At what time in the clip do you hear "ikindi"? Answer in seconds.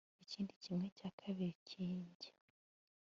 0.23-0.51